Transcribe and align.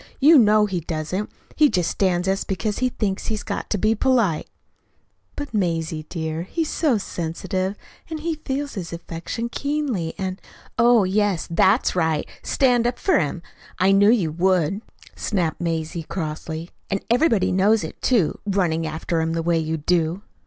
You 0.19 0.39
know 0.39 0.65
he 0.65 0.79
doesn't. 0.79 1.29
He 1.55 1.69
just 1.69 1.91
stands 1.91 2.27
us 2.27 2.43
because 2.43 2.79
he 2.79 2.89
thinks 2.89 3.27
he's 3.27 3.43
got 3.43 3.69
to 3.69 3.77
be 3.77 3.93
polite." 3.93 4.49
"But, 5.35 5.53
Mazie, 5.53 6.07
dear, 6.09 6.41
he's 6.41 6.71
so 6.71 6.97
sensitive, 6.97 7.75
and 8.09 8.21
he 8.21 8.33
feels 8.33 8.73
his 8.73 8.91
affliction 8.91 9.47
keenly, 9.47 10.15
and" 10.17 10.41
"Oh, 10.89 11.03
yes, 11.03 11.47
that's 11.51 11.95
right 11.95 12.27
stand 12.41 12.87
up 12.87 12.97
for 12.97 13.19
him! 13.19 13.43
I 13.77 13.91
knew 13.91 14.09
you 14.09 14.31
would," 14.31 14.81
snapped 15.15 15.61
Mazie 15.61 16.01
crossly. 16.01 16.71
"And 16.89 17.05
everybody 17.11 17.51
knows 17.51 17.83
it, 17.83 18.01
too 18.01 18.39
running 18.47 18.87
after 18.87 19.21
him 19.21 19.33
the 19.33 19.43
way 19.43 19.59
you 19.59 19.77
do." 19.77 20.23